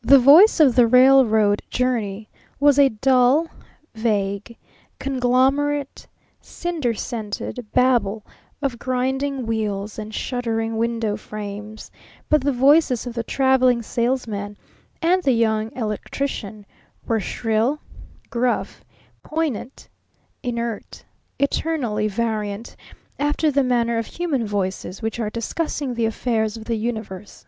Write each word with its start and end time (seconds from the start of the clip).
The 0.00 0.20
voice 0.20 0.60
of 0.60 0.76
the 0.76 0.86
Railroad 0.86 1.60
Journey 1.70 2.28
was 2.60 2.78
a 2.78 2.90
dull, 2.90 3.48
vague, 3.96 4.56
conglomerate, 5.00 6.06
cinder 6.40 6.94
scented 6.94 7.66
babble 7.74 8.24
of 8.62 8.78
grinding 8.78 9.44
wheels 9.44 9.98
and 9.98 10.14
shuddering 10.14 10.76
window 10.78 11.16
frames; 11.16 11.90
but 12.28 12.42
the 12.42 12.52
voices 12.52 13.08
of 13.08 13.14
the 13.14 13.24
Traveling 13.24 13.82
Salesman 13.82 14.56
and 15.02 15.24
the 15.24 15.32
Young 15.32 15.72
Electrician 15.72 16.64
were 17.04 17.18
shrill, 17.18 17.80
gruff, 18.30 18.84
poignant, 19.24 19.88
inert, 20.44 21.04
eternally 21.40 22.06
variant, 22.06 22.76
after 23.18 23.50
the 23.50 23.64
manner 23.64 23.98
of 23.98 24.06
human 24.06 24.46
voices 24.46 25.02
which 25.02 25.18
are 25.18 25.28
discussing 25.28 25.92
the 25.94 26.06
affairs 26.06 26.56
of 26.56 26.66
the 26.66 26.76
universe. 26.76 27.46